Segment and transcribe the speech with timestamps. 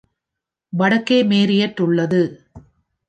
[0.73, 2.21] வடக்கே Mariotte உள்ளது.